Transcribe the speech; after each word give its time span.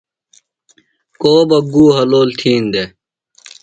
کو 1.21 1.31
بہ 1.49 1.57
گُو 1.73 1.85
حلول 1.97 2.29
تِھین 2.39 2.63
دےۡ۔ 2.73 2.89